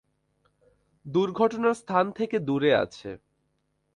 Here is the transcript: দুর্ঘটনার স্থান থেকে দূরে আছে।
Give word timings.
দুর্ঘটনার 1.05 1.73
স্থান 1.73 2.05
থেকে 2.11 2.37
দূরে 2.39 2.71
আছে। 2.75 3.09